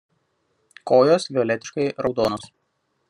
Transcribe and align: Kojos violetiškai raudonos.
Kojos 0.91 1.29
violetiškai 1.37 1.87
raudonos. 2.07 2.53